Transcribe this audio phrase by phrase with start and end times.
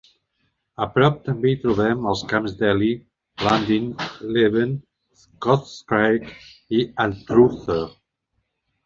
[0.83, 2.95] A prop també hi trobem els camps d'Elie,
[3.47, 3.91] Lundin,
[4.37, 4.73] Leven,
[5.25, 6.33] Scotscraig
[6.79, 7.79] i Anstruther.